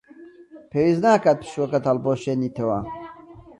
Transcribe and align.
پێویست 0.69 1.01
ناکات 1.05 1.37
پشووەکەت 1.43 1.83
هەڵبوەشێنیتەوە. 1.89 2.79